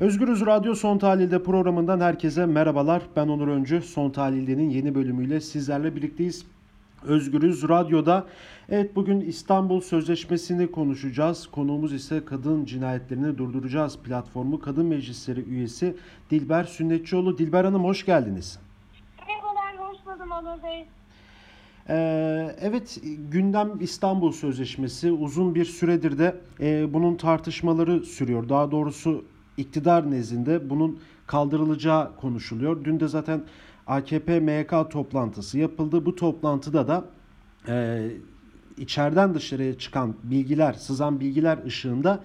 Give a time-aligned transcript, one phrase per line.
[0.00, 3.02] Özgürüz Radyo Son Tahlil'de programından herkese merhabalar.
[3.16, 3.82] Ben Onur Öncü.
[3.82, 6.44] Son Tahlil'de'nin yeni bölümüyle sizlerle birlikteyiz.
[7.02, 8.26] Özgürüz Radyo'da.
[8.68, 11.46] Evet bugün İstanbul Sözleşmesi'ni konuşacağız.
[11.46, 15.96] Konuğumuz ise Kadın Cinayetlerini Durduracağız platformu Kadın Meclisleri üyesi
[16.30, 17.38] Dilber Sünnetçioğlu.
[17.38, 18.58] Dilber Hanım hoş geldiniz.
[19.28, 20.86] Merhabalar, hoş buldum Onur Bey.
[21.88, 28.48] Ee, evet gündem İstanbul Sözleşmesi uzun bir süredir de e, bunun tartışmaları sürüyor.
[28.48, 29.24] Daha doğrusu
[29.56, 32.84] iktidar nezdinde bunun kaldırılacağı konuşuluyor.
[32.84, 33.42] Dün de zaten
[33.86, 36.06] AKP MYK toplantısı yapıldı.
[36.06, 37.04] Bu toplantıda da
[37.68, 38.06] e,
[38.76, 42.20] içeriden dışarıya çıkan bilgiler, sızan bilgiler ışığında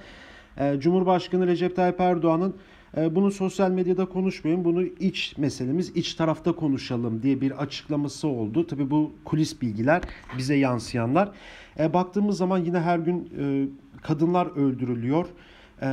[0.57, 2.55] e, Cumhurbaşkanı Recep Tayyip Erdoğan'ın
[2.97, 8.67] e, bunu sosyal medyada konuşmayın, bunu iç meselemiz, iç tarafta konuşalım diye bir açıklaması oldu.
[8.67, 10.01] Tabii bu kulis bilgiler
[10.37, 11.31] bize yansıyanlar.
[11.79, 13.67] E, baktığımız zaman yine her gün e,
[14.01, 15.25] kadınlar öldürülüyor
[15.81, 15.87] e,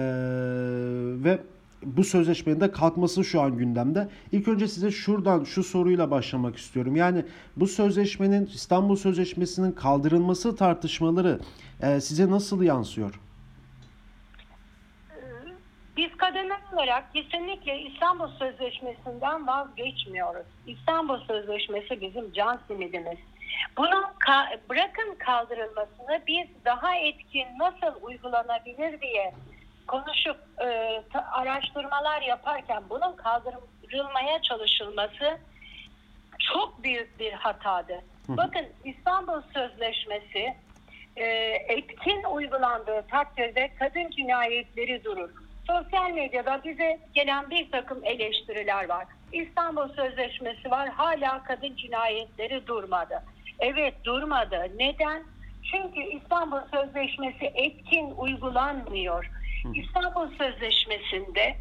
[1.24, 1.38] ve
[1.82, 4.08] bu sözleşmenin de kalkması şu an gündemde.
[4.32, 6.96] İlk önce size şuradan şu soruyla başlamak istiyorum.
[6.96, 7.24] Yani
[7.56, 11.40] bu sözleşmenin İstanbul Sözleşmesi'nin kaldırılması tartışmaları
[11.82, 13.20] e, size nasıl yansıyor?
[15.96, 20.46] Biz kadınlar olarak kesinlikle İstanbul Sözleşmesi'nden vazgeçmiyoruz.
[20.66, 23.18] İstanbul Sözleşmesi bizim can simidimiz.
[23.78, 29.34] Bunun ka- bırakın kaldırılmasını biz daha etkin nasıl uygulanabilir diye
[29.86, 35.38] konuşup e, ta- araştırmalar yaparken bunun kaldırılmaya çalışılması
[36.38, 38.00] çok büyük bir hatadı.
[38.28, 40.54] Bakın İstanbul Sözleşmesi
[41.16, 41.24] e,
[41.68, 45.30] etkin uygulandığı takdirde kadın cinayetleri durur.
[45.66, 49.06] Sosyal medyada bize gelen bir takım eleştiriler var.
[49.32, 53.22] İstanbul Sözleşmesi var hala kadın cinayetleri durmadı.
[53.58, 54.66] Evet durmadı.
[54.76, 55.22] Neden?
[55.70, 59.30] Çünkü İstanbul Sözleşmesi etkin uygulanmıyor.
[59.74, 61.56] İstanbul Sözleşmesi'nde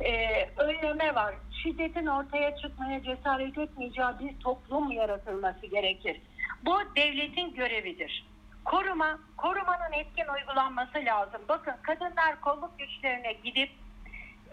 [0.00, 1.34] e, önleme var.
[1.62, 6.20] Şiddetin ortaya çıkmaya cesaret etmeyeceği bir toplum yaratılması gerekir.
[6.64, 8.26] Bu devletin görevidir.
[8.64, 11.42] Koruma, korumanın etkin uygulanması lazım.
[11.48, 13.70] Bakın kadınlar kolluk güçlerine gidip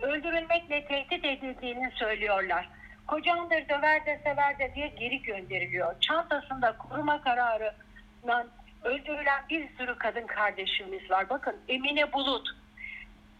[0.02, 2.70] öldürülmekle tehdit edildiğini söylüyorlar.
[3.08, 6.00] Kocandır döver de sever de diye geri gönderiliyor.
[6.00, 8.48] Çantasında koruma kararından
[8.84, 11.30] öldürülen bir sürü kadın kardeşimiz var.
[11.30, 12.61] Bakın Emine Bulut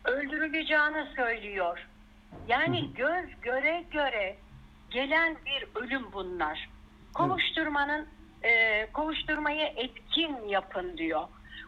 [0.06, 1.88] öldürüleceğini söylüyor.
[2.48, 4.36] Yani göz göre göre
[4.90, 6.70] gelen bir ölüm bunlar.
[7.14, 8.08] Kovuşturmanın
[8.44, 11.24] e, kovuşturmayı etkin yapın diyor.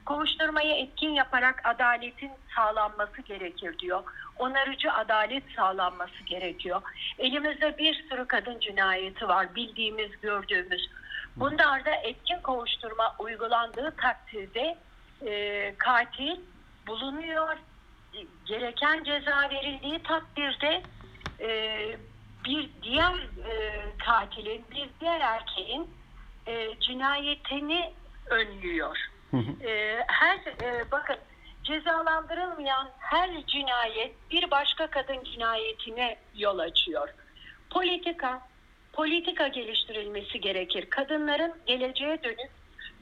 [0.05, 4.03] Kovuşturmayı etkin yaparak adaletin sağlanması gerekir diyor.
[4.39, 6.81] Onarıcı adalet sağlanması gerekiyor.
[7.19, 10.89] Elimizde bir sürü kadın cinayeti var bildiğimiz, gördüğümüz.
[11.35, 14.77] Bunlarda etkin kovuşturma uygulandığı takdirde
[15.25, 16.39] e, katil
[16.87, 17.57] bulunuyor.
[18.45, 20.81] Gereken ceza verildiği takdirde
[21.39, 21.79] e,
[22.45, 23.13] bir diğer
[23.49, 25.89] e, katilin, bir diğer erkeğin
[26.47, 27.93] e, cinayetini
[28.29, 28.97] önlüyor.
[29.63, 31.17] E, her e, bakın
[31.63, 37.09] cezalandırılmayan her cinayet bir başka kadın cinayetine yol açıyor.
[37.69, 38.41] Politika,
[38.93, 40.89] politika geliştirilmesi gerekir.
[40.89, 42.51] Kadınların geleceğe dönük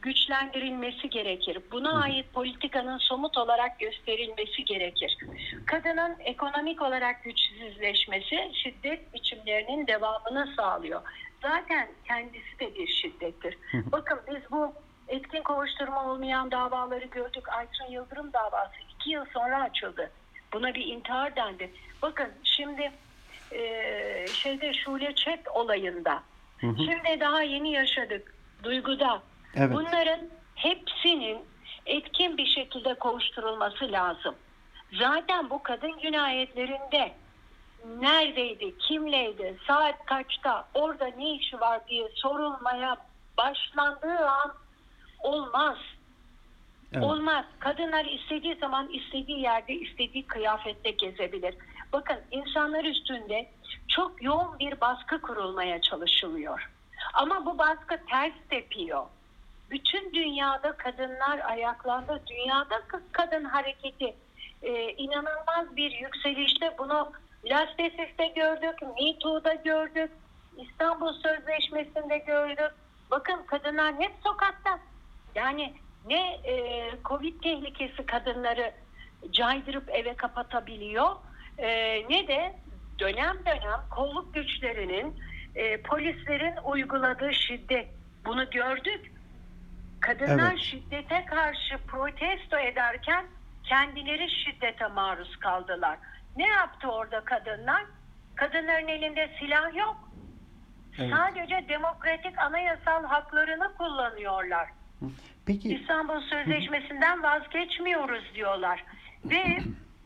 [0.02, 1.58] güçlendirilmesi gerekir.
[1.72, 5.18] Buna ait politikanın somut olarak gösterilmesi gerekir.
[5.66, 11.02] Kadının ekonomik olarak güçsüzleşmesi şiddet biçimlerinin devamını sağlıyor.
[11.42, 13.58] Zaten kendisi de bir şiddettir.
[13.74, 14.74] Bakın biz bu
[15.08, 17.50] etkin kovuşturma olmayan davaları gördük.
[17.50, 20.12] Aytun Yıldırım davası iki yıl sonra açıldı.
[20.54, 21.72] Buna bir intihar dendi.
[22.02, 22.92] Bakın şimdi
[23.52, 26.24] e, şeyde Şule Çek olayında
[26.62, 28.34] şimdi daha yeni yaşadık.
[28.64, 29.22] Duyguda.
[29.56, 29.74] Evet.
[29.74, 30.20] Bunların
[30.56, 31.40] hepsinin
[31.86, 34.36] etkin bir şekilde kovuşturulması lazım.
[35.00, 37.14] Zaten bu kadın cinayetlerinde
[38.00, 42.98] neredeydi, kimleydi, saat kaçta, orada ne işi var diye sorulmaya
[43.38, 44.54] başlandığı an
[45.20, 45.78] olmaz.
[46.94, 47.04] Evet.
[47.04, 47.46] Olmaz.
[47.60, 51.56] Kadınlar istediği zaman istediği yerde istediği kıyafette gezebilir.
[51.94, 53.52] Bakın insanlar üstünde
[53.88, 56.70] çok yoğun bir baskı kurulmaya çalışılıyor.
[57.14, 59.06] Ama bu baskı ters tepiyor.
[59.72, 62.22] Bütün dünyada kadınlar ayaklandı.
[62.28, 62.82] Dünyada
[63.12, 64.16] kadın hareketi
[64.62, 66.76] e, inanılmaz bir yükselişte.
[66.78, 67.12] Bunu
[67.46, 70.12] Lastesis'te gördük, Me gördük,
[70.58, 72.72] İstanbul Sözleşmesi'nde gördük.
[73.12, 74.80] Bakın kadınlar hep sokakta.
[75.36, 75.74] Yani
[76.08, 78.72] ne e, Covid tehlikesi kadınları
[79.32, 81.16] caydırıp eve kapatabiliyor
[81.58, 81.70] e,
[82.10, 82.56] ne de
[83.00, 85.16] dönem dönem kolluk güçlerinin
[85.56, 87.88] e, polislerin uyguladığı şiddet.
[88.26, 89.11] Bunu gördük.
[90.02, 90.60] Kadınlar Evet.
[90.62, 93.26] şiddete karşı protesto ederken
[93.64, 95.98] kendileri şiddete maruz kaldılar.
[96.38, 97.84] Ne yaptı orada kadınlar?
[98.36, 99.98] Kadınların elinde silah yok.
[101.00, 101.12] Evet.
[101.16, 104.70] Sadece demokratik anayasal haklarını kullanıyorlar.
[105.46, 108.84] Peki İstanbul Sözleşmesi'nden vazgeçmiyoruz diyorlar.
[109.26, 109.44] Ve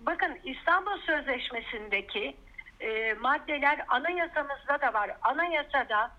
[0.01, 2.37] bakın İstanbul Sözleşmesi'ndeki
[2.79, 5.11] e, maddeler anayasamızda da var.
[5.21, 6.11] Anayasada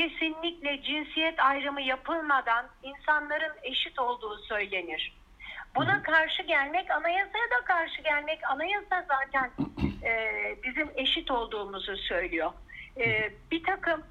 [0.00, 5.16] kesinlikle cinsiyet ayrımı yapılmadan insanların eşit olduğu söylenir.
[5.76, 9.50] Buna karşı gelmek, anayasaya da karşı gelmek, anayasa zaten
[10.04, 10.32] e,
[10.64, 12.52] bizim eşit olduğumuzu söylüyor.
[12.96, 14.02] E, bir takım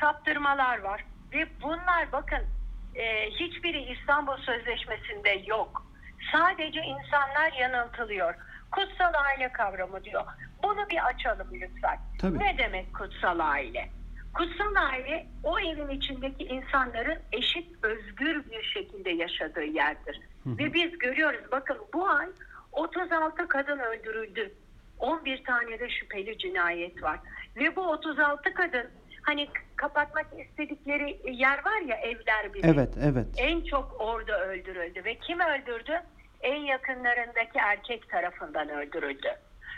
[0.00, 2.46] saptırmalar var ve bunlar bakın
[2.94, 5.86] e, hiçbiri İstanbul Sözleşmesi'nde yok.
[6.32, 8.34] Sadece insanlar yanıltılıyor.
[8.70, 10.24] Kutsal aile kavramı diyor.
[10.62, 11.98] Bunu bir açalım lütfen.
[12.20, 12.38] Tabii.
[12.38, 13.99] Ne demek kutsal aile?
[14.34, 20.20] Kutsal aile o evin içindeki insanların eşit, özgür bir şekilde yaşadığı yerdir.
[20.46, 22.26] Ve biz görüyoruz bakın bu ay
[22.72, 24.54] 36 kadın öldürüldü.
[24.98, 27.20] 11 tane de şüpheli cinayet var.
[27.56, 28.86] Ve bu 36 kadın
[29.22, 32.66] hani kapatmak istedikleri yer var ya evler bile.
[32.70, 33.26] evet evet.
[33.36, 36.00] En çok orada öldürüldü ve kim öldürdü?
[36.40, 39.28] En yakınlarındaki erkek tarafından öldürüldü.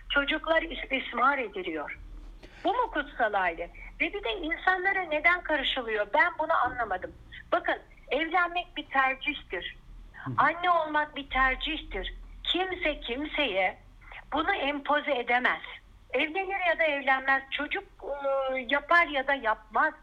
[0.09, 1.99] Çocuklar istismar ediliyor.
[2.65, 3.71] Bu mu kutsal aile?
[4.01, 6.07] Ve bir de insanlara neden karışılıyor?
[6.15, 7.13] Ben bunu anlamadım.
[7.53, 7.79] Bakın
[8.09, 9.77] evlenmek bir tercihtir.
[10.39, 12.15] Anne olmak bir tercihtir.
[12.45, 13.79] Kimse kimseye
[14.33, 15.63] bunu empoze edemez.
[16.13, 17.43] Evlenir ya da evlenmez.
[17.51, 17.85] Çocuk
[18.53, 19.95] e, yapar ya da yapmaz.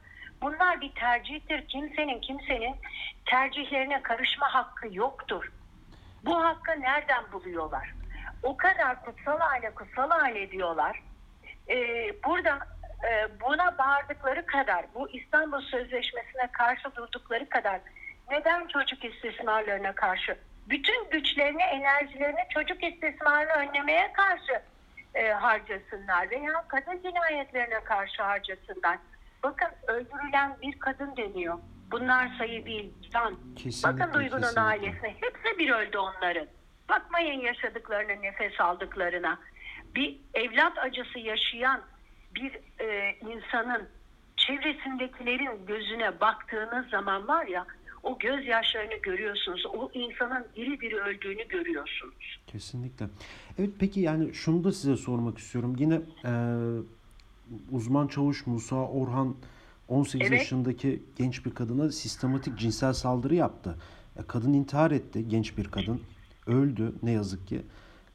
[0.41, 1.67] Bunlar bir tercihtir.
[1.67, 2.75] Kimsenin kimsenin
[3.25, 5.51] tercihlerine karışma hakkı yoktur.
[6.25, 7.93] Bu hakkı nereden buluyorlar?
[8.43, 11.01] O kadar kutsal aile kutsal aile diyorlar.
[11.69, 12.59] Ee, burada
[13.09, 17.79] e, buna bağırdıkları kadar, bu İstanbul Sözleşmesi'ne karşı durdukları kadar
[18.31, 20.37] neden çocuk istismarlarına karşı?
[20.69, 24.61] Bütün güçlerini, enerjilerini çocuk istismarını önlemeye karşı
[25.15, 28.97] e, harcasınlar veya kadın cinayetlerine karşı harcasınlar.
[29.43, 31.59] Bakın öldürülen bir kadın deniyor.
[31.91, 33.35] Bunlar sayı değil, can.
[33.55, 34.61] Kesinlikle, Bakın Duygu'nun kesinlikle.
[34.61, 35.15] ailesine.
[35.21, 36.47] Hepsi bir öldü onların.
[36.89, 39.39] Bakmayın yaşadıklarına, nefes aldıklarına.
[39.95, 41.81] Bir evlat acısı yaşayan
[42.35, 43.87] bir e, insanın
[44.37, 47.65] çevresindekilerin gözüne baktığınız zaman var ya
[48.03, 49.65] o gözyaşlarını görüyorsunuz.
[49.65, 52.39] O insanın diri diri öldüğünü görüyorsunuz.
[52.47, 53.05] Kesinlikle.
[53.59, 55.75] Evet peki yani şunu da size sormak istiyorum.
[55.79, 56.31] Yine e,
[57.71, 59.35] uzman çavuş Musa Orhan
[59.87, 60.39] 18 Evet.
[60.39, 63.75] yaşındaki genç bir kadına sistematik cinsel saldırı yaptı.
[64.19, 66.01] E, kadın intihar etti, genç bir kadın.
[66.47, 67.61] Öldü ne yazık ki.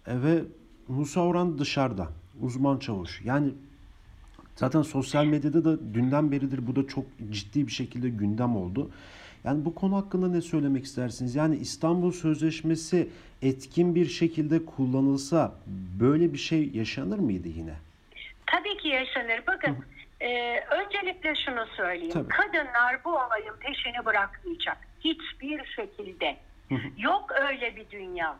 [0.07, 0.43] E, ve
[0.89, 2.09] Musa Orhan dışarıda.
[2.41, 3.23] Uzman çavuş.
[3.25, 3.53] Yani
[4.57, 8.91] Zaten sosyal medyada da dünden beridir bu da çok ciddi bir şekilde gündem oldu.
[9.45, 11.35] Yani bu konu hakkında ne söylemek istersiniz?
[11.35, 13.09] Yani İstanbul Sözleşmesi
[13.43, 15.53] etkin bir şekilde kullanılsa
[16.01, 17.75] böyle bir şey yaşanır mıydı yine?
[18.47, 19.43] Tabii ki yaşanır.
[19.47, 19.77] Bakın
[20.21, 22.13] e, öncelikle şunu söyleyeyim.
[22.13, 22.29] Tabii.
[22.29, 24.79] Kadınlar bu olayın peşini bırakmayacak.
[25.01, 26.37] Hiçbir şekilde.
[26.99, 28.37] Yok öyle bir dünya.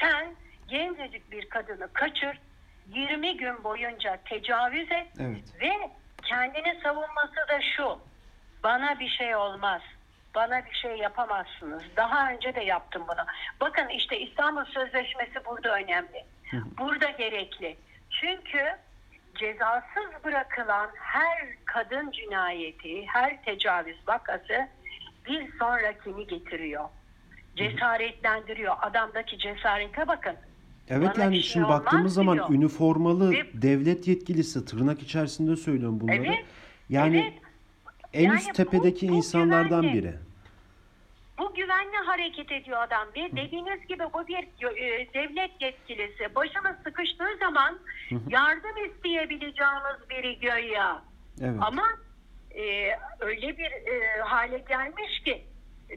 [0.00, 0.26] Sen
[0.70, 2.40] gencecik bir kadını kaçır,
[2.86, 5.44] 20 gün boyunca tecavüz et Evet.
[5.60, 5.90] ve
[6.22, 7.98] kendini savunması da şu.
[8.62, 9.82] Bana bir şey olmaz.
[10.34, 11.82] Bana bir şey yapamazsınız.
[11.96, 13.26] Daha önce de yaptım bunu.
[13.60, 16.24] Bakın işte İstanbul Sözleşmesi burada önemli.
[16.78, 17.76] Burada gerekli.
[18.10, 18.76] Çünkü
[19.34, 24.68] cezasız bırakılan her kadın cinayeti, her tecavüz vakası
[25.26, 26.88] bir sonrakini getiriyor.
[27.56, 28.76] Cesaretlendiriyor.
[28.80, 30.36] Adamdaki cesarete bakın.
[30.90, 32.50] Evet Bana yani şey şimdi baktığımız zaman diyor.
[32.50, 36.16] üniformalı Ve- devlet yetkilisi tırnak içerisinde söylüyorum bunları.
[36.16, 36.44] Evet,
[36.88, 37.32] Yani evet.
[38.12, 39.98] en Yani üst bu- tepedeki bu insanlardan güvenli.
[40.02, 40.14] biri.
[41.38, 43.08] Bu güvenli hareket ediyor adam.
[43.16, 46.34] Ve dediğiniz gibi bu bir e, devlet yetkilisi.
[46.34, 47.78] Başımız sıkıştığı zaman
[48.28, 51.02] yardım isteyebileceğimiz biri göya.
[51.40, 51.58] Evet.
[51.60, 51.82] Ama
[52.54, 52.62] e,
[53.20, 55.44] öyle bir e, hale gelmiş ki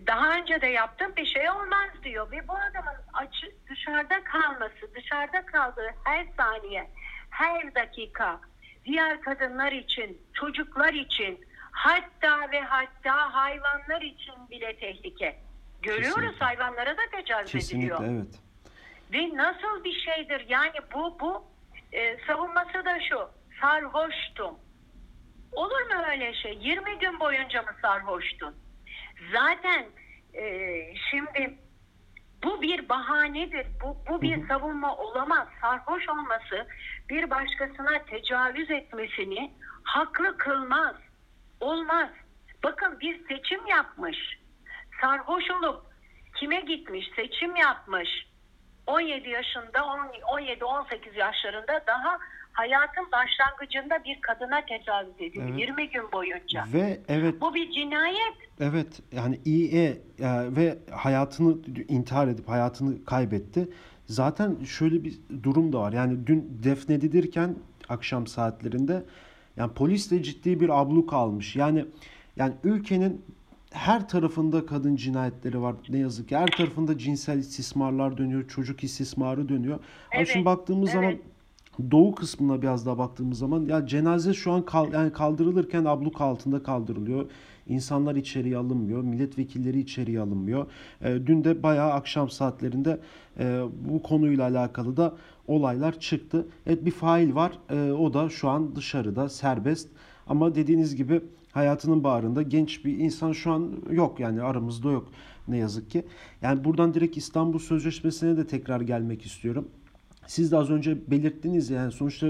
[0.07, 2.31] daha önce de yaptım bir şey olmaz diyor.
[2.31, 6.89] Ve bu adamın açı, dışarıda kalması, dışarıda kaldığı her saniye,
[7.29, 8.39] her dakika
[8.85, 15.39] diğer kadınlar için, çocuklar için hatta ve hatta hayvanlar için bile tehlike.
[15.81, 16.45] Görüyoruz Kesinlikle.
[16.45, 17.97] hayvanlara da tecavüz ediliyor.
[17.97, 18.39] Kesinlikle evet.
[19.13, 20.45] Ve nasıl bir şeydir?
[20.49, 21.45] Yani bu bu
[21.91, 23.29] e, savunması da şu.
[23.61, 24.55] Sarhoştum.
[25.51, 26.57] Olur mu öyle şey?
[26.61, 28.55] 20 gün boyunca mı sarhoştun?
[29.31, 29.85] Zaten
[30.33, 31.57] e, şimdi
[32.43, 33.67] bu bir bahanedir.
[33.83, 35.47] Bu, bu bir savunma olamaz.
[35.61, 36.67] Sarhoş olması
[37.09, 39.53] bir başkasına tecavüz etmesini
[39.83, 40.95] haklı kılmaz.
[41.59, 42.09] Olmaz.
[42.63, 44.17] Bakın bir seçim yapmış.
[45.01, 45.85] Sarhoş olup
[46.35, 47.11] kime gitmiş?
[47.15, 48.09] Seçim yapmış.
[48.87, 52.19] 17 yaşında, 17-18 yaşlarında daha
[52.53, 55.45] hayatın başlangıcında bir kadına tecavüz edildi.
[55.49, 55.59] Evet.
[55.59, 56.65] 20 gün boyunca.
[56.73, 58.33] Ve evet Bu bir cinayet.
[58.59, 59.97] Evet yani İE e,
[60.55, 61.57] ve hayatını
[61.87, 63.69] intihar edip hayatını kaybetti.
[64.05, 65.93] Zaten şöyle bir durum da var.
[65.93, 67.55] Yani dün defnedilirken
[67.89, 69.03] akşam saatlerinde
[69.57, 71.55] yani polis de ciddi bir abluk almış.
[71.55, 71.85] Yani
[72.35, 73.25] yani ülkenin
[73.71, 75.75] her tarafında kadın cinayetleri var.
[75.89, 79.75] Ne yazık ki her tarafında cinsel istismarlar dönüyor, çocuk istismarı dönüyor.
[79.75, 80.95] Ama Evet, şimdi baktığımız evet.
[80.95, 81.32] zaman
[81.91, 86.63] Doğu kısmına biraz daha baktığımız zaman ya cenaze şu an kal, yani kaldırılırken abluk altında
[86.63, 87.25] kaldırılıyor.
[87.67, 90.65] İnsanlar içeriye alınmıyor, milletvekilleri içeriye alınmıyor.
[91.01, 92.99] E, dün de bayağı akşam saatlerinde
[93.39, 95.15] e, bu konuyla alakalı da
[95.47, 96.47] olaylar çıktı.
[96.65, 97.51] Evet bir fail var.
[97.69, 99.89] E, o da şu an dışarıda serbest.
[100.27, 105.07] Ama dediğiniz gibi hayatının bağrında genç bir insan şu an yok yani aramızda yok
[105.47, 106.05] ne yazık ki.
[106.41, 109.67] Yani buradan direkt İstanbul Sözleşmesi'ne de tekrar gelmek istiyorum.
[110.27, 112.27] Siz de az önce belirttiniz yani sonuçta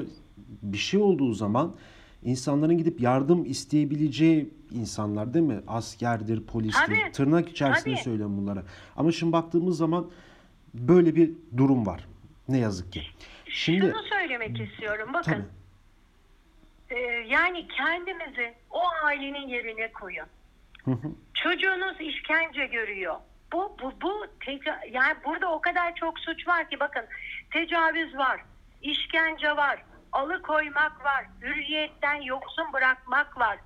[0.62, 1.76] bir şey olduğu zaman
[2.24, 5.62] insanların gidip yardım isteyebileceği insanlar değil mi?
[5.68, 6.86] Askerdir, polistir.
[6.86, 8.04] Tabii, Tırnak içerisinde tabii.
[8.04, 8.64] söylüyorum bunlara.
[8.96, 10.12] Ama şimdi baktığımız zaman
[10.74, 12.06] böyle bir durum var.
[12.48, 13.02] Ne yazık ki.
[13.46, 15.10] Şimdi Şunu söylemek istiyorum.
[15.14, 15.32] Bakın.
[15.32, 15.44] tabii.
[16.90, 20.26] Ee, yani kendimizi o ailenin yerine koyun.
[20.86, 21.12] Hı hı.
[21.34, 23.16] Çocuğunuz işkence görüyor.
[23.54, 27.04] Bu bu bu teca- yani burada o kadar çok suç var ki bakın
[27.54, 28.42] tecavüz var,
[28.82, 33.58] işkence var, alıkoymak var, hürriyetten yoksun bırakmak var,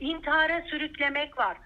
[0.00, 1.56] intihara sürüklemek var.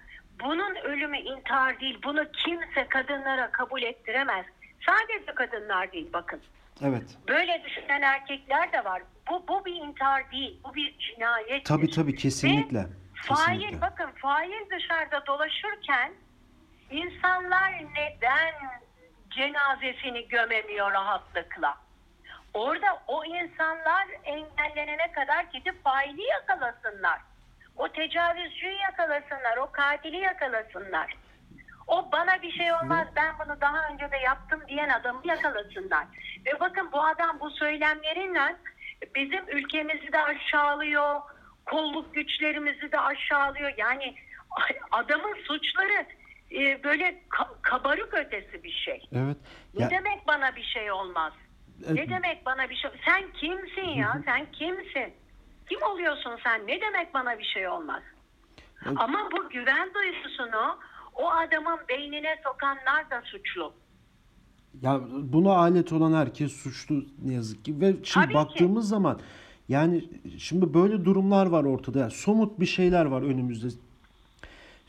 [0.43, 1.99] Bunun ölümü intihar değil.
[2.03, 4.45] Bunu kimse kadınlara kabul ettiremez.
[4.85, 6.41] Sadece kadınlar değil bakın.
[6.83, 7.17] Evet.
[7.27, 9.01] Böyle düşünen erkekler de var.
[9.29, 10.59] Bu bu bir intihar değil.
[10.63, 11.65] Bu bir cinayet.
[11.65, 12.79] Tabii tabii kesinlikle.
[12.79, 12.87] Ve
[13.35, 13.81] fail Kesinlikle.
[13.81, 16.11] bakın fail dışarıda dolaşırken
[16.91, 18.53] insanlar neden
[19.31, 21.77] cenazesini gömemiyor rahatlıkla?
[22.53, 27.19] Orada o insanlar engellenene kadar gidip faili yakalasınlar.
[27.77, 31.15] O tecavüzcüyü yakalasınlar, o katili yakalasınlar.
[31.87, 36.05] O bana bir şey olmaz ben bunu daha önce de yaptım diyen adamı yakalasınlar.
[36.45, 38.55] Ve bakın bu adam bu söylemleriyle
[39.15, 41.21] bizim ülkemizi de aşağılıyor,
[41.65, 43.73] kolluk güçlerimizi de aşağılıyor.
[43.77, 44.15] Yani
[44.91, 46.05] adamın suçları
[46.51, 49.00] e, böyle ka- kabarık ötesi bir şey.
[49.15, 49.37] Evet.
[49.77, 51.33] Ne Ya, demek bana bir şey olmaz?
[51.87, 52.91] e, Ne demek bana bir şey?
[53.05, 54.21] Sen kimsin ya?
[54.25, 55.13] Sen kimsin?
[55.69, 56.67] Kim oluyorsun sen?
[56.67, 58.03] Ne demek bana bir şey olmaz?
[58.85, 58.97] Evet.
[58.99, 60.77] Ama bu güven duygusunu
[61.15, 63.73] o adamın beynine sokanlar da suçlu.
[64.81, 67.81] Ya buna alet olan herkes suçlu ne yazık ki.
[67.81, 68.33] Ve şimdi Tabii ki.
[68.33, 69.19] baktığımız zaman
[69.69, 70.03] yani
[70.37, 71.99] şimdi böyle durumlar var ortada.
[71.99, 73.67] Yani somut bir şeyler var önümüzde.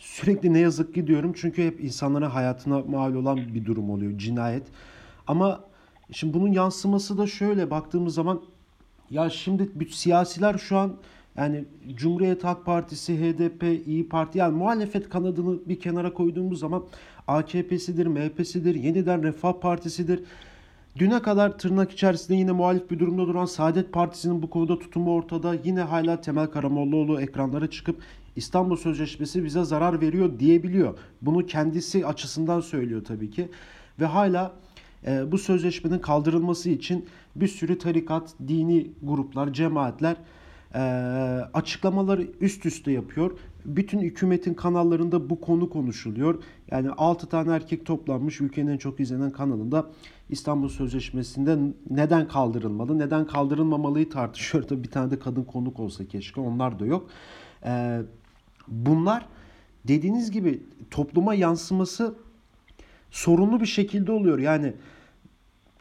[0.02, 4.62] Sürekli ne yazık ki diyorum çünkü hep insanlara hayatına mal olan bir durum oluyor cinayet.
[5.26, 5.64] Ama
[6.12, 8.42] şimdi bunun yansıması da şöyle baktığımız zaman
[9.10, 10.96] ya şimdi siyasiler şu an
[11.36, 16.84] yani Cumhuriyet Halk Partisi, HDP, İyi Parti yani muhalefet kanadını bir kenara koyduğumuz zaman
[17.28, 20.24] AKP'sidir, MHP'sidir, yeniden Refah Partisi'dir.
[20.98, 25.54] Düne kadar tırnak içerisinde yine muhalif bir durumda duran Saadet Partisi'nin bu konuda tutumu ortada.
[25.64, 28.02] Yine hala Temel Karamollaoğlu ekranlara çıkıp
[28.36, 30.98] İstanbul Sözleşmesi bize zarar veriyor diyebiliyor.
[31.22, 33.48] Bunu kendisi açısından söylüyor tabii ki.
[34.00, 34.52] Ve hala
[35.06, 40.16] e, bu sözleşmenin kaldırılması için bir sürü tarikat, dini gruplar, cemaatler
[40.74, 40.80] e,
[41.54, 43.38] açıklamaları üst üste yapıyor.
[43.64, 46.42] Bütün hükümetin kanallarında bu konu konuşuluyor.
[46.70, 49.86] Yani 6 tane erkek toplanmış ülkenin en çok izlenen kanalında
[50.30, 51.58] İstanbul Sözleşmesi'nde
[51.90, 54.64] neden kaldırılmalı, neden kaldırılmamalıyı tartışıyor.
[54.68, 57.10] Tabii bir tane de kadın konuk olsa keşke onlar da yok.
[57.64, 58.00] E,
[58.68, 59.26] bunlar
[59.84, 62.14] dediğiniz gibi topluma yansıması
[63.10, 64.38] sorunlu bir şekilde oluyor.
[64.38, 64.74] Yani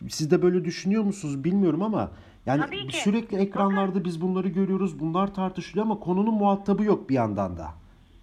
[0.09, 2.11] siz de böyle düşünüyor musunuz bilmiyorum ama
[2.45, 5.00] yani sürekli ekranlarda biz bunları görüyoruz.
[5.00, 7.71] Bunlar tartışılıyor ama konunun muhatabı yok bir yandan da.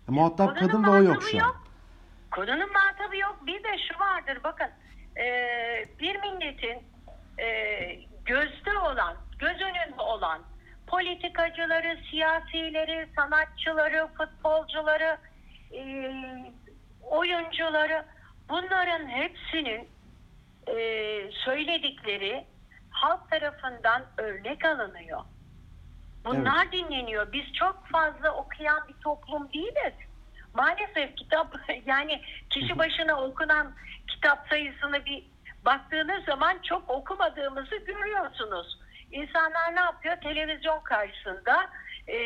[0.08, 1.40] E, Muhatap Konunun kadın ve o yok şu an.
[1.42, 1.62] yok.
[2.30, 3.38] Konunun muhatabı yok.
[3.46, 4.66] Bir de şu vardır bakın.
[5.16, 5.24] e,
[6.00, 6.78] bir milletin
[7.38, 7.46] e,
[8.24, 10.38] gözde olan, göz önünde olan
[10.88, 15.18] politikacıları, siyasileri, sanatçıları, futbolcuları,
[15.72, 16.12] e,
[17.02, 18.04] oyuncuları
[18.48, 19.88] bunların hepsinin
[20.66, 20.76] e,
[21.32, 22.44] söyledikleri
[22.90, 25.20] halk tarafından örnek alınıyor.
[26.24, 27.32] Bunlar dinleniyor.
[27.32, 29.94] Biz çok fazla okuyan bir toplum değiliz.
[30.54, 33.74] Maalesef kitap yani kişi başına okunan
[34.08, 35.26] kitap sayısını bir
[35.64, 38.78] baktığınız zaman çok okumadığımızı görüyorsunuz.
[39.12, 40.16] İnsanlar ne yapıyor?
[40.16, 41.70] Televizyon karşısında
[42.08, 42.16] e,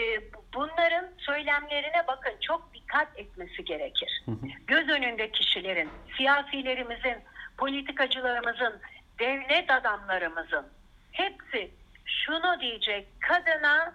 [0.54, 4.24] bunların söylemlerine bakın çok dikkat etmesi gerekir.
[4.66, 7.16] Göz önünde kişilerin, siyasilerimizin,
[7.58, 8.80] politikacılarımızın
[9.18, 10.66] devlet adamlarımızın
[11.12, 11.70] hepsi
[12.04, 13.94] şunu diyecek kadına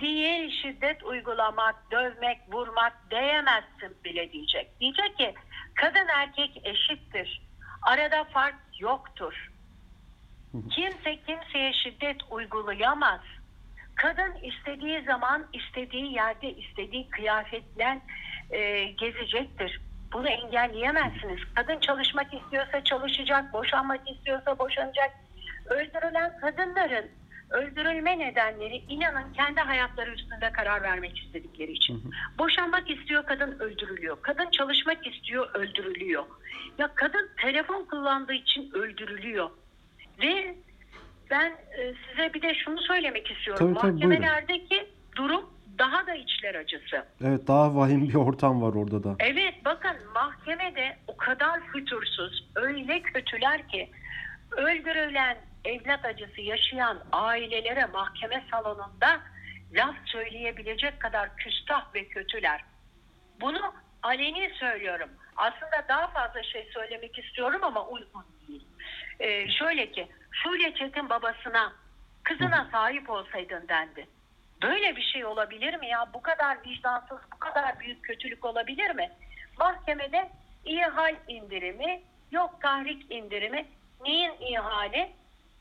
[0.00, 4.80] değil şiddet uygulamak, dövmek, vurmak diyemezsin bile diyecek.
[4.80, 5.34] Diyecek ki
[5.74, 7.42] kadın erkek eşittir.
[7.82, 9.50] Arada fark yoktur.
[10.62, 13.20] Kimse kimseye şiddet uygulayamaz.
[13.94, 18.00] Kadın istediği zaman, istediği yerde, istediği kıyafetle
[18.50, 19.80] e, gezecektir.
[20.12, 21.40] Bunu engelleyemezsiniz.
[21.54, 25.10] Kadın çalışmak istiyorsa çalışacak, boşanmak istiyorsa boşanacak.
[25.66, 27.10] Öldürülen kadınların
[27.50, 32.02] öldürülme nedenleri inanın kendi hayatları üstünde karar vermek istedikleri için.
[32.38, 34.18] Boşanmak istiyor kadın öldürülüyor.
[34.22, 36.24] Kadın çalışmak istiyor öldürülüyor.
[36.78, 39.50] Ya kadın telefon kullandığı için öldürülüyor.
[40.22, 40.54] Ve
[41.30, 43.74] ben e, size bir de şunu söylemek istiyorum.
[43.74, 44.10] Tabii, tabii, buyurun.
[44.10, 47.06] Mahkemelerdeki durum daha da içler acısı.
[47.24, 49.16] Evet daha vahim bir ortam var orada da.
[49.18, 53.90] Evet bakın mahkemede o kadar fütursuz, öyle kötüler ki
[54.50, 59.20] öldürülen evlat acısı yaşayan ailelere mahkeme salonunda
[59.72, 62.64] laf söyleyebilecek kadar küstah ve kötüler.
[63.40, 65.08] Bunu aleni söylüyorum.
[65.36, 68.24] Aslında daha fazla şey söylemek istiyorum ama uygun
[69.20, 71.72] Ee, şöyle ki Şule Çetin babasına
[72.22, 74.06] kızına sahip olsaydın dendi.
[74.62, 76.06] Böyle bir şey olabilir mi ya?
[76.14, 79.10] Bu kadar vicdansız, bu kadar büyük kötülük olabilir mi?
[79.58, 80.30] Mahkemede
[80.64, 83.66] ihal indirimi, yok tahrik indirimi.
[84.04, 85.12] Neyin ihali?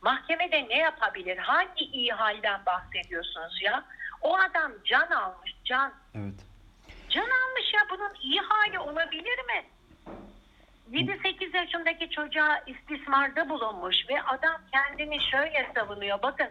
[0.01, 1.37] Mahkemede ne yapabilir?
[1.37, 3.83] Hangi ihalden bahsediyorsunuz ya?
[4.21, 5.93] O adam can almış, can.
[6.15, 6.45] Evet.
[7.09, 9.65] Can almış ya bunun iyi hali olabilir mi?
[10.93, 16.21] 7-8 yaşındaki çocuğa istismarda bulunmuş ve adam kendini şöyle savunuyor.
[16.23, 16.47] Bakın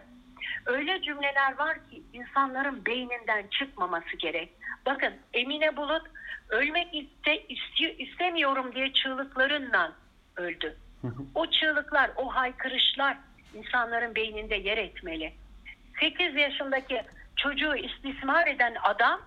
[0.65, 4.49] öyle cümleler var ki insanların beyninden çıkmaması gerek.
[4.85, 6.01] Bakın Emine Bulut
[6.49, 9.91] ölmek iste, istiyor, istemiyorum diye çığlıklarınla
[10.35, 10.77] öldü.
[11.35, 13.17] O çığlıklar, o haykırışlar
[13.53, 15.33] insanların beyninde yer etmeli.
[15.99, 17.01] 8 yaşındaki
[17.35, 19.21] çocuğu istismar eden adam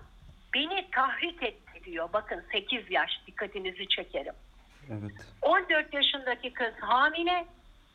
[0.55, 2.09] beni tahrik etti diyor.
[2.13, 4.35] Bakın 8 yaş dikkatinizi çekerim.
[4.91, 5.13] Evet.
[5.43, 7.47] 14 yaşındaki kız hamile.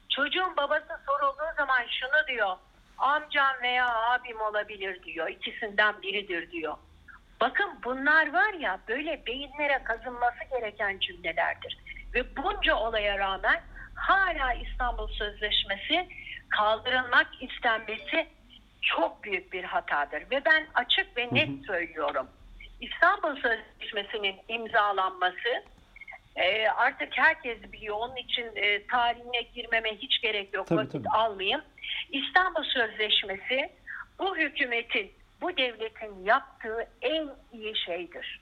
[0.09, 2.57] Çocuğun babası sorulduğu zaman şunu diyor.
[2.97, 5.29] Amcam veya abim olabilir diyor.
[5.29, 6.77] İkisinden biridir diyor.
[7.41, 11.77] Bakın bunlar var ya böyle beyinlere kazınması gereken cümlelerdir.
[12.13, 13.61] Ve bunca olaya rağmen
[13.95, 16.07] hala İstanbul Sözleşmesi
[16.49, 18.27] kaldırılmak istenmesi
[18.81, 20.23] çok büyük bir hatadır.
[20.31, 22.27] Ve ben açık ve net söylüyorum.
[22.81, 25.63] İstanbul Sözleşmesi'nin imzalanması
[26.35, 27.95] e, artık herkes biliyor.
[27.99, 30.67] Onun için e, tarihine girmeme hiç gerek yok.
[30.67, 31.09] Tabii, Vakit tabii.
[31.09, 31.61] almayayım.
[32.11, 33.69] İstanbul Sözleşmesi
[34.19, 38.41] bu hükümetin, bu devletin yaptığı en iyi şeydir.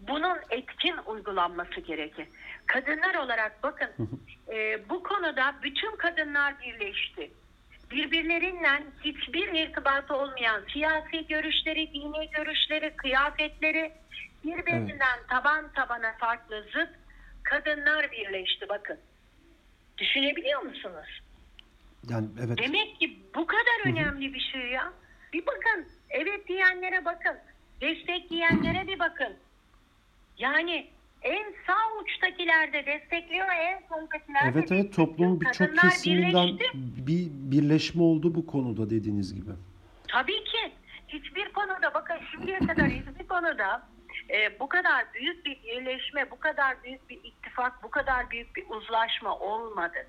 [0.00, 2.26] Bunun etkin uygulanması gerekir.
[2.66, 3.90] Kadınlar olarak bakın
[4.52, 7.30] e, bu konuda bütün kadınlar birleşti.
[7.90, 13.92] Birbirleriyle hiçbir irtibatı olmayan siyasi görüşleri, dini görüşleri, kıyafetleri
[14.44, 16.88] birbirinden taban tabana farklı zıt
[17.42, 18.98] kadınlar birleşti bakın.
[19.98, 21.20] Düşünebiliyor musunuz?
[22.10, 22.58] Yani evet.
[22.58, 24.92] Demek ki bu kadar önemli bir şey ya.
[25.32, 25.86] Bir bakın.
[26.10, 27.36] Evet diyenlere bakın.
[27.80, 29.36] Destekleyenlere bir bakın.
[30.38, 30.90] Yani
[31.22, 36.58] en sağ uçtakiler de destekliyor, en soldakiler de Evet evet toplumun birçok kesiminden
[37.06, 39.50] bir birleşme oldu bu konuda dediğiniz gibi.
[40.08, 40.72] Tabii ki.
[41.08, 43.82] Hiçbir konuda bakın şimdiye kadar hiçbir konuda
[44.30, 48.64] e, bu kadar büyük bir birleşme, bu kadar büyük bir ittifak, bu kadar büyük bir
[48.70, 50.06] uzlaşma olmadı.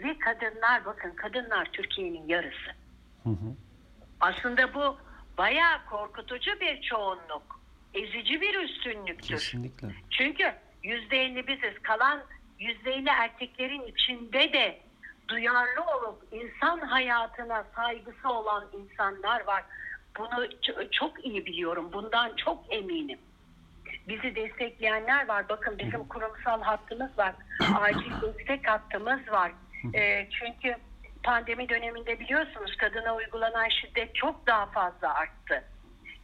[0.00, 2.70] Ve kadınlar bakın kadınlar Türkiye'nin yarısı.
[3.22, 3.56] Hı hı.
[4.20, 4.98] Aslında bu
[5.38, 7.60] bayağı korkutucu bir çoğunluk.
[7.94, 9.28] Ezici bir üstünlüktür.
[9.28, 9.88] Kesinlikle.
[10.10, 10.52] Çünkü
[10.82, 11.82] yüzde elli biziz.
[11.82, 12.22] Kalan
[12.58, 14.80] yüzde elli erkeklerin içinde de
[15.28, 19.64] duyarlı olup insan hayatına saygısı olan insanlar var.
[20.18, 20.48] Bunu
[20.90, 21.90] çok iyi biliyorum.
[21.92, 23.18] Bundan çok eminim.
[24.08, 25.48] Bizi destekleyenler var.
[25.48, 27.34] Bakın bizim kurumsal hattımız var.
[27.80, 29.52] Acil destek hattımız var.
[29.94, 30.76] Ee, çünkü
[31.22, 35.64] pandemi döneminde biliyorsunuz kadına uygulanan şiddet çok daha fazla arttı.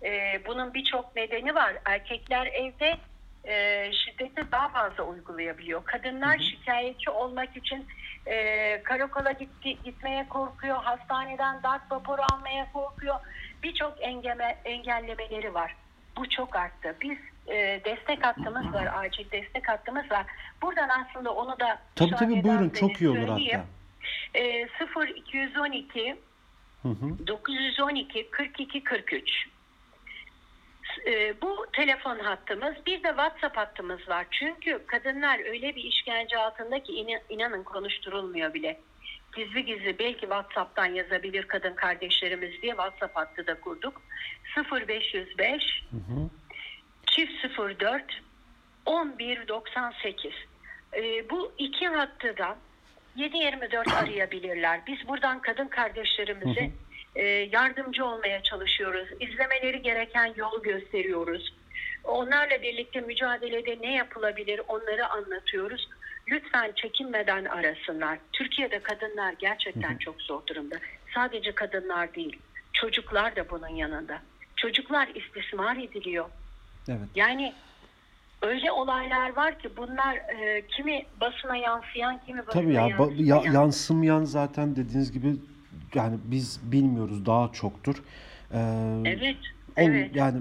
[0.05, 1.75] Ee, bunun birçok nedeni var.
[1.85, 2.97] Erkekler evde
[3.45, 5.85] e, şiddeti daha fazla uygulayabiliyor.
[5.85, 7.87] Kadınlar şikayetçi olmak için
[8.27, 13.17] e, karakola gitti, gitmeye korkuyor, hastaneden darp raporu almaya korkuyor.
[13.63, 15.77] Birçok engeme, engellemeleri var.
[16.17, 16.97] Bu çok arttı.
[17.01, 17.19] Biz
[17.51, 20.27] e, destek hattımız var, acil destek hattımız var.
[20.63, 23.65] Buradan aslında onu da Tabii tabii buyurun çok iyi olur hatta.
[24.35, 26.17] E, 0 212
[26.83, 27.27] Hı hı.
[27.27, 29.49] 912 42 43
[31.07, 34.27] e, bu telefon hattımız bir de WhatsApp hattımız var.
[34.31, 38.81] Çünkü kadınlar öyle bir işkence altında ki inan- inanın konuşturulmuyor bile.
[39.37, 44.03] Gizli gizli belki WhatsApp'tan yazabilir kadın kardeşlerimiz diye WhatsApp hattı da kurduk.
[44.73, 45.85] 0505
[47.19, 48.05] çift 04
[49.19, 50.33] 1198.
[50.95, 52.57] Ee, bu iki hattı da
[53.17, 54.81] 7-24 arayabilirler.
[54.87, 56.71] Biz buradan kadın kardeşlerimize
[57.15, 59.09] e, yardımcı olmaya çalışıyoruz.
[59.21, 61.55] İzlemeleri gereken yolu gösteriyoruz.
[62.05, 65.89] Onlarla birlikte mücadelede ne yapılabilir onları anlatıyoruz.
[66.31, 68.19] Lütfen çekinmeden arasınlar.
[68.33, 70.77] Türkiye'de kadınlar gerçekten çok zor durumda.
[71.15, 72.39] Sadece kadınlar değil,
[72.73, 74.23] çocuklar da bunun yanında.
[74.57, 76.31] Çocuklar istismar ediliyor.
[76.89, 77.09] Evet.
[77.15, 77.53] Yani
[78.43, 83.43] öyle olaylar var ki bunlar e, kimi basına yansıyan, kimi basına Tabii ya, yansımayan.
[83.45, 85.37] ya- yansımayan zaten dediğiniz gibi
[85.95, 88.03] yani biz bilmiyoruz daha çoktur.
[88.53, 88.59] Ee,
[89.05, 89.37] Evet,
[89.77, 90.17] ol- evet.
[90.17, 90.41] Yani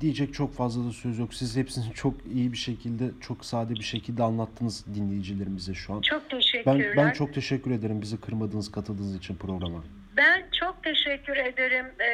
[0.00, 1.34] diyecek çok fazla da söz yok.
[1.34, 6.00] Siz hepsini çok iyi bir şekilde, çok sade bir şekilde anlattınız dinleyicilerimize şu an.
[6.00, 6.96] Çok Ben teşekkürler.
[6.96, 9.84] ben çok teşekkür ederim bizi kırmadığınız, katıldığınız için programa.
[10.16, 11.86] Ben çok teşekkür ederim.
[12.00, 12.06] Ee,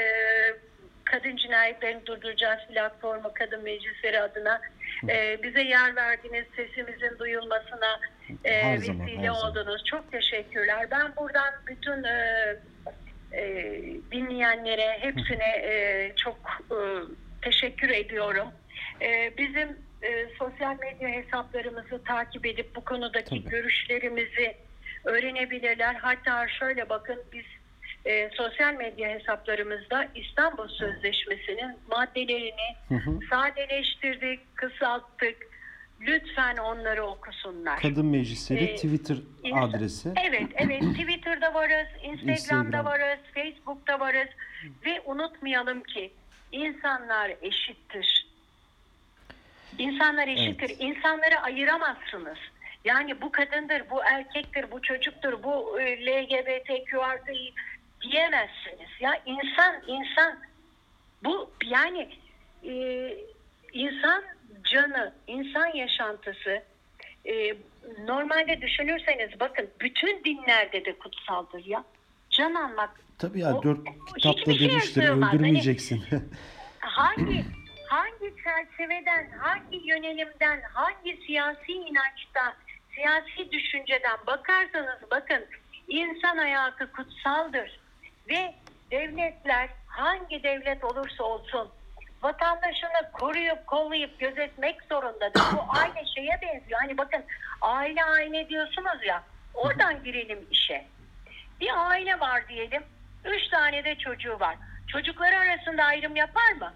[1.13, 4.61] Kadın Cinayetlerini Durduracağız platformu Kadın Meclisleri adına.
[5.09, 8.01] Ee, bize yer verdiniz, sesimizin duyulmasına
[8.45, 9.51] e, Her zaman, vesile zaman.
[9.51, 9.85] oldunuz.
[9.85, 10.87] Çok teşekkürler.
[10.91, 12.57] Ben buradan bütün e,
[13.33, 13.43] e,
[14.13, 16.37] dinleyenlere, hepsine e, çok
[16.71, 16.77] e,
[17.43, 18.49] teşekkür ediyorum.
[19.03, 19.69] E, bizim
[20.03, 23.51] e, sosyal medya hesaplarımızı takip edip bu konudaki Tabii.
[23.51, 24.57] görüşlerimizi
[25.05, 25.95] öğrenebilirler.
[25.95, 27.45] Hatta şöyle bakın biz
[28.05, 33.19] e, sosyal medya hesaplarımızda İstanbul Sözleşmesi'nin maddelerini Hı hı.
[33.31, 35.53] sadeleştirdik, kısalttık.
[36.01, 37.81] Lütfen onları okusunlar.
[37.81, 39.17] Kadın Meclisleri Ee, Twitter
[39.53, 40.13] adresi.
[40.29, 40.83] Evet, evet.
[40.99, 42.85] Twitter'da varız, Instagram'da Instagram.
[42.85, 44.29] varız, Facebook'ta varız.
[44.87, 46.13] Ve unutmayalım ki
[46.53, 48.27] insanlar eşittir.
[49.79, 50.69] İnsanlar eşittir.
[50.71, 50.77] Evet.
[50.81, 52.39] İnsanları ayıramazsınız.
[52.85, 57.33] Yani bu kadındır, bu erkektir, bu çocuktur, bu e, LGBTQ artı
[58.03, 58.91] diyemezsiniz.
[59.01, 60.39] Ya insan, insan
[61.25, 62.09] bu yani
[62.65, 62.73] e,
[63.73, 64.23] insan
[64.73, 66.63] canı, insan yaşantısı
[67.25, 67.55] e,
[68.07, 71.85] normalde düşünürseniz bakın bütün dinlerde de kutsaldır ya.
[72.31, 73.79] Can almak Tabii ya O- dört
[74.17, 75.05] kitapta şeye demiştir.
[75.05, 76.05] Hani- öldürmeyeceksin.
[76.81, 77.45] hangi
[77.89, 82.55] hangi çerçeveden, hangi yönelimden, hangi siyasi inançtan,
[82.95, 85.45] siyasi düşünceden bakarsanız bakın
[85.89, 87.82] insan hayatı kutsaldır
[88.29, 88.55] ve
[88.91, 91.71] devletler hangi devlet olursa olsun
[92.23, 95.43] vatandaşını koruyup kollayıp gözetmek zorundadır.
[95.53, 96.81] Bu aynı şeye benziyor.
[96.81, 97.25] Hani bakın
[97.61, 99.23] aile aile diyorsunuz ya
[99.55, 100.87] oradan girelim işe.
[101.61, 102.83] Bir aile var diyelim.
[103.25, 104.57] Üç tane de çocuğu var.
[104.89, 106.75] Çocukları arasında ayrım yapar mı?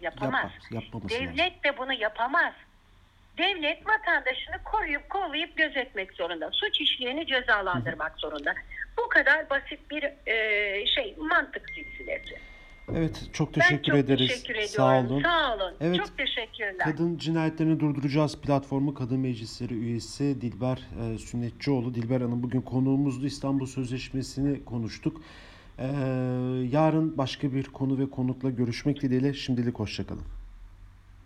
[0.00, 0.50] Yapamaz.
[0.72, 1.08] Lazım.
[1.08, 2.52] Devlet de bunu yapamaz.
[3.38, 6.50] Devlet vatandaşını koruyup kollayıp gözetmek zorunda.
[6.52, 8.54] Suç işleyeni cezalandırmak zorunda.
[8.98, 12.34] Bu kadar basit bir e, şey mantık silsilesi.
[12.94, 14.28] Evet çok Ben teşekkür çok ederiz.
[14.28, 14.68] teşekkür ediyorum.
[14.74, 15.22] Sağ olun.
[15.22, 15.74] Sağ olun.
[15.80, 15.96] Evet.
[15.96, 16.78] Çok teşekkürler.
[16.78, 20.78] Kadın Cinayetlerini Durduracağız platformu Kadın Meclisleri üyesi Dilber
[21.14, 21.94] e, Sünnetçioğlu.
[21.94, 23.26] Dilber Hanım bugün konuğumuzdu.
[23.26, 25.22] İstanbul Sözleşmesi'ni konuştuk.
[25.78, 25.86] E,
[26.72, 30.22] yarın başka bir konu ve konukla görüşmek dileğiyle şimdilik hoşçakalın.